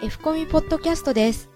[0.00, 1.50] F コミポッドキャストです。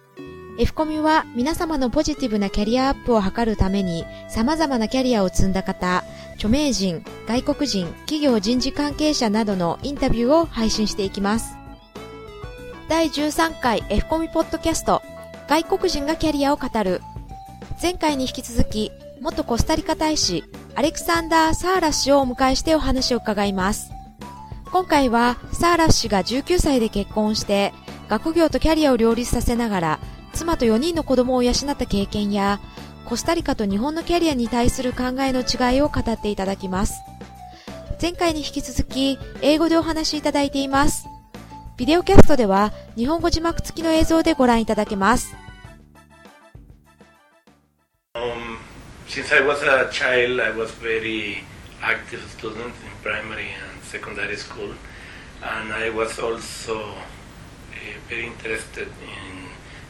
[0.58, 6.02] F コミは皆様のポジティブなキャリアアップを図るために様々なキャリアを積んだ方、
[6.34, 11.56] 著名人、外国人、企業人事関係者などのインタビューを配信していきます。
[12.88, 15.02] 第13回 F コミポッドキャスト
[15.48, 17.00] 外国人がキャリアを語る
[17.80, 18.90] 前回に引き続き
[19.20, 20.42] 元コスタリカ大使
[20.74, 23.92] アレクサンダー・サーラ氏をお迎えしてお話を伺います。
[24.72, 27.74] 今回はサーラ氏が19歳で結婚して
[28.12, 30.00] 学業とキャリアを両立させながら
[30.32, 32.60] 妻と4人の子供を養った経験や、
[33.04, 36.94] コスタリカと日本のキャリアに対する考えの違いを語っていただきます。
[38.00, 41.06] 前回に引き続き、英語でお話しいただいています。
[41.76, 45.36] ビデオキャストでは、日本語字幕付きの映像でご覧いただけます。
[48.14, 48.58] Um,
[49.08, 51.44] since I was a child, I was very
[51.82, 54.74] active student in primary and secondary school,
[55.42, 56.94] and I was also
[58.08, 59.48] very interested in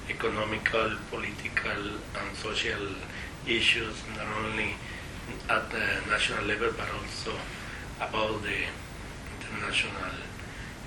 [0.08, 1.82] economical, political,
[2.18, 2.86] and social
[3.46, 4.74] issues, not only
[5.48, 7.32] at the national level but also
[8.00, 8.60] about the
[9.38, 10.12] international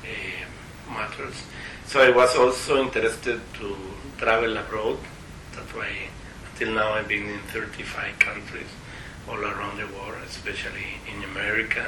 [0.04, 1.36] uh, matters.
[1.86, 3.76] So I was also interested to
[4.18, 5.00] travel abroad.
[5.54, 6.10] That's why
[6.52, 8.68] until now I've been in 35 countries
[9.28, 11.86] all around the world, especially in America,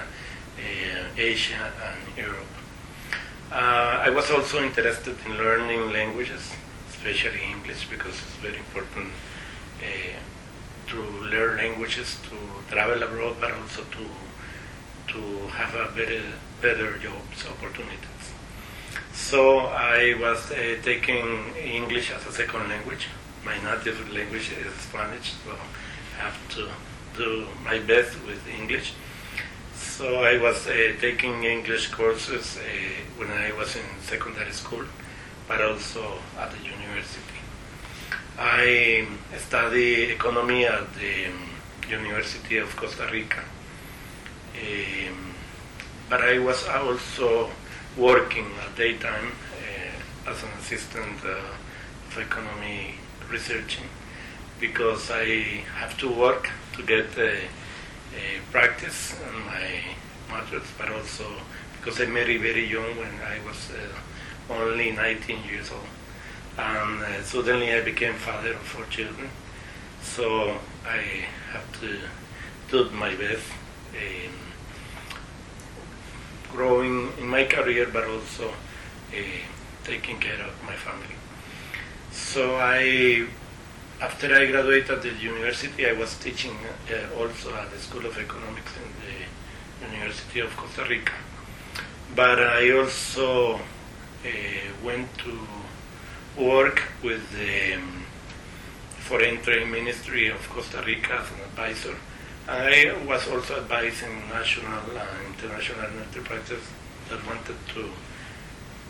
[0.58, 2.67] uh, Asia, and Europe.
[3.52, 6.52] Uh, I was also interested in learning languages
[6.90, 9.08] especially English, because it's very important
[9.81, 10.20] uh,
[10.88, 14.06] to learn languages, to travel abroad, but also to
[15.14, 16.22] to have a better
[16.62, 18.23] better jobs opportunities.
[19.14, 23.08] So I was uh, taking English as a second language.
[23.45, 26.68] My native language is Spanish, so I have to
[27.16, 28.94] do my best with English.
[29.98, 32.62] So I was uh, taking English courses uh,
[33.17, 34.86] when I was in secondary school
[35.48, 37.40] but also at the university.
[38.38, 41.31] I study economy at the
[41.90, 43.44] University of Costa Rica.
[44.53, 45.34] Um,
[46.08, 47.50] but I was also
[47.97, 51.40] working at daytime uh, as an assistant uh,
[52.08, 53.00] of economy
[53.31, 53.90] researching
[54.59, 57.47] because I have to work to get a
[58.51, 59.81] practice in my
[60.29, 61.25] matters, but also
[61.79, 65.88] because I married very young when I was uh, only 19 years old.
[66.57, 69.29] And uh, suddenly I became father of four children.
[70.01, 72.00] So I have to
[72.72, 73.46] do my best
[73.94, 74.31] in
[76.51, 79.17] growing in my career, but also uh,
[79.84, 81.16] taking care of my family.
[82.12, 83.28] So I,
[84.00, 86.56] after I graduated at the university, I was teaching
[86.91, 91.13] uh, also at the School of Economics in the University of Costa Rica.
[92.16, 93.59] But I also uh,
[94.84, 95.40] went to
[96.38, 98.03] work with the um,
[99.00, 101.96] Foreign Trade Ministry of Costa Rica as an advisor.
[102.47, 106.64] I was also advising national and international enterprises
[107.09, 107.90] that wanted to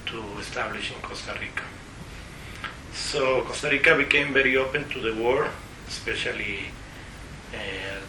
[0.07, 1.63] to establish in Costa Rica.
[2.97, 5.51] So Costa Rica became very open to the world,
[5.87, 6.65] especially
[7.53, 7.57] uh,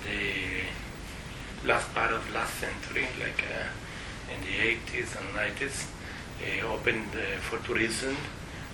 [0.04, 5.86] the last part of last century, like uh, in the 80s and 90s.
[6.40, 8.16] Uh, opened uh, for tourism,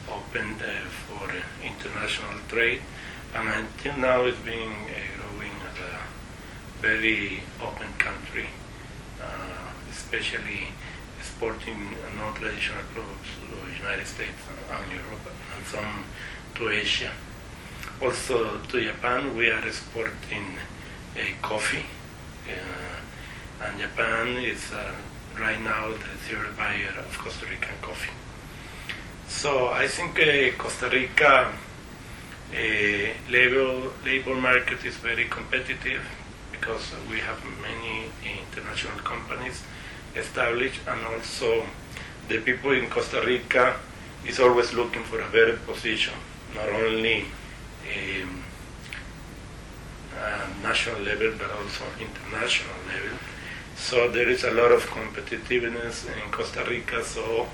[0.09, 1.29] opened uh, for
[1.63, 2.81] international trade,
[3.35, 4.73] and until now it's been
[5.19, 8.47] growing as a very open country,
[9.91, 10.69] especially
[11.35, 14.39] exporting non-traditional products to the United States
[14.71, 16.05] and Europe and some
[16.55, 17.11] to Asia.
[18.01, 20.47] Also to Japan, we are exporting
[21.17, 21.87] uh, coffee,
[22.49, 24.93] uh, and Japan is uh,
[25.41, 28.15] right now the third buyer of Costa Rican coffee.
[29.27, 36.03] So I think uh, Costa Rica uh, labor, labor market is very competitive
[36.53, 39.65] because we have many international companies
[40.17, 41.65] established and also
[42.29, 43.77] the people in Costa Rica
[44.27, 46.15] is always looking for a better position,
[46.55, 47.27] not only
[47.85, 48.45] um,
[50.63, 53.19] national level but also international level.
[53.77, 57.47] So there is a lot of competitiveness in Costa Rica, so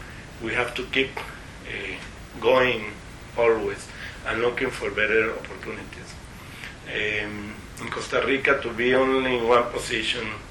[0.43, 2.93] we have to keep uh, going
[3.37, 3.89] always
[4.27, 6.15] and looking for better opportunities.
[6.87, 10.50] Um, in Costa Rica, to be only in one position uh,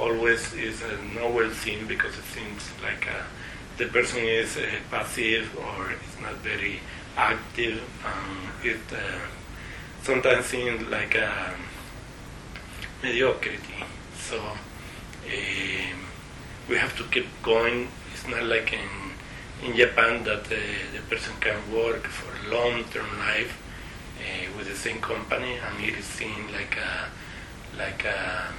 [0.00, 3.22] always is uh, not well seen because it seems like uh,
[3.76, 6.80] the person is uh, passive or is not very
[7.16, 7.82] active.
[8.04, 9.26] Um, it uh,
[10.02, 11.54] sometimes seems like a
[13.02, 13.84] mediocrity.
[14.18, 15.98] So um,
[16.68, 17.88] we have to keep going.
[18.12, 18.88] It's not like in
[19.62, 20.56] in Japan that uh,
[20.94, 23.52] the person can work for long-term life
[24.18, 27.08] uh, with the same company, and it is seen like a
[27.76, 28.52] like a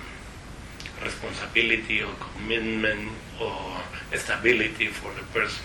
[1.04, 3.10] responsibility or commitment
[3.40, 3.82] or
[4.18, 5.64] stability for the person.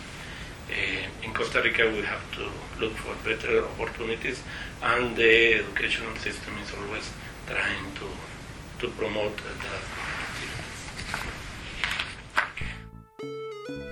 [0.69, 2.51] Uh, in Costa Rica, we have to
[2.81, 4.43] look for better opportunities,
[4.83, 7.07] and the educational system is always
[7.47, 8.07] trying to
[8.81, 10.07] to promote that.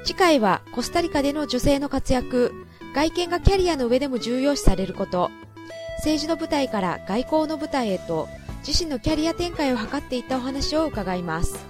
[0.05, 2.52] 次回はコスタリカでの女性の活躍、
[2.94, 5.31] 外見がキャリアの上でも重要視されること、
[5.99, 8.29] 政治の舞台から外交の舞台へと
[8.66, 11.66] 自身のキャリア展開を図っていったお話を伺います。